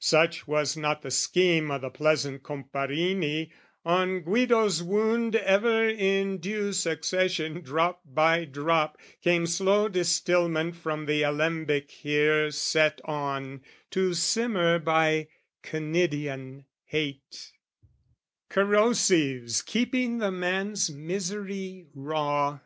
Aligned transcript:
Such 0.00 0.48
was 0.48 0.76
not 0.76 1.02
the 1.02 1.12
scheme 1.12 1.70
O' 1.70 1.78
the 1.78 1.90
pleasant 1.90 2.42
Comparini: 2.42 3.52
on 3.84 4.18
Guido's 4.22 4.82
wound 4.82 5.36
Ever 5.36 5.88
in 5.88 6.38
due 6.38 6.72
succession, 6.72 7.60
drop 7.60 8.00
by 8.04 8.46
drop, 8.46 8.98
Came 9.22 9.46
slow 9.46 9.88
distilment 9.88 10.74
from 10.74 11.06
the 11.06 11.22
alembic 11.22 11.88
here 11.92 12.50
Set 12.50 13.00
on 13.04 13.60
to 13.92 14.12
simmer 14.12 14.80
by 14.80 15.28
Canidian 15.62 16.64
hate, 16.86 17.52
Corrosives 18.50 19.62
keeping 19.64 20.18
the 20.18 20.32
man's 20.32 20.90
misery 20.90 21.86
raw. 21.94 22.58